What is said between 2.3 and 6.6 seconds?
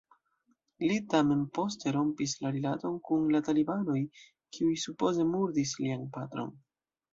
la rilaton kun la talibanoj, kiuj supoze murdis lian patron.